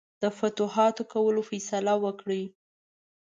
[0.21, 2.43] د فتوحاتو کولو فیصله وکړي.